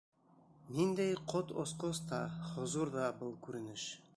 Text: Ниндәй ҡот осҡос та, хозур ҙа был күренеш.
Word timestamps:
Ниндәй 0.77 1.19
ҡот 1.33 1.53
осҡос 1.65 2.01
та, 2.13 2.23
хозур 2.55 2.93
ҙа 2.99 3.07
был 3.21 3.37
күренеш. 3.49 3.87